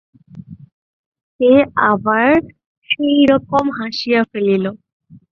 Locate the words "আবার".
1.91-2.31